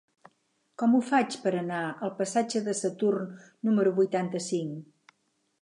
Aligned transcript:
Com 0.81 0.95
ho 0.95 1.01
faig 1.09 1.37
per 1.43 1.51
anar 1.59 1.83
al 2.07 2.13
passatge 2.21 2.63
de 2.71 2.75
Saturn 2.81 3.31
número 3.69 3.93
vuitanta-cinc? 4.01 5.17